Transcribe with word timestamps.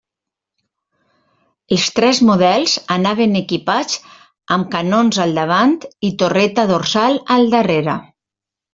Els 1.77 1.85
tres 1.99 2.21
models 2.31 2.73
anaven 2.97 3.37
equipats 3.41 4.01
amb 4.57 4.73
canons 4.75 5.23
al 5.29 5.39
davant 5.45 5.79
i 6.11 6.15
torreta 6.25 6.69
dorsal 6.77 7.25
al 7.39 7.51
darrere. 7.59 8.01